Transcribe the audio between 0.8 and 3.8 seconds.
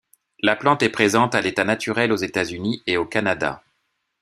est présente à l'état naturel aux États-Unis et au Canada.